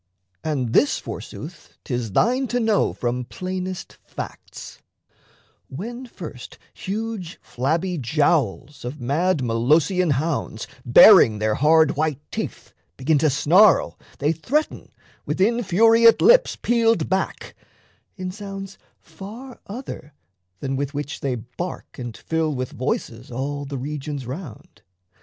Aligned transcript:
And 0.43 0.73
this, 0.73 0.97
forsooth, 0.97 1.77
'Tis 1.83 2.13
thine 2.13 2.47
to 2.47 2.59
know 2.59 2.91
from 2.91 3.23
plainest 3.23 3.99
facts: 4.03 4.79
when 5.67 6.07
first 6.07 6.57
Huge 6.73 7.37
flabby 7.39 7.99
jowls 7.99 8.83
of 8.83 8.99
mad 8.99 9.43
Molossian 9.43 10.13
hounds, 10.13 10.65
Baring 10.83 11.37
their 11.37 11.53
hard 11.53 11.97
white 11.97 12.17
teeth, 12.31 12.73
begin 12.97 13.19
to 13.19 13.29
snarl, 13.29 13.99
They 14.17 14.31
threaten, 14.31 14.91
with 15.27 15.39
infuriate 15.39 16.19
lips 16.19 16.55
peeled 16.55 17.07
back, 17.07 17.53
In 18.15 18.31
sounds 18.31 18.79
far 18.99 19.59
other 19.67 20.15
than 20.61 20.75
with 20.75 20.95
which 20.95 21.19
they 21.19 21.35
bark 21.35 21.99
And 21.99 22.17
fill 22.17 22.55
with 22.55 22.71
voices 22.71 23.29
all 23.29 23.65
the 23.65 23.77
regions 23.77 24.25
round. 24.25 24.81